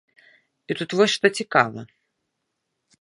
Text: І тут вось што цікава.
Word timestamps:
І 0.69 0.77
тут 0.79 0.95
вось 0.99 1.15
што 1.17 1.27
цікава. 1.43 1.79